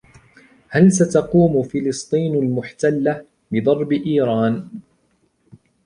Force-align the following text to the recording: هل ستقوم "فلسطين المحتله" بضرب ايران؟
هل 0.67 0.91
ستقوم 0.91 1.63
"فلسطين 1.63 2.35
المحتله" 2.35 3.25
بضرب 3.51 3.91
ايران؟ 3.91 4.69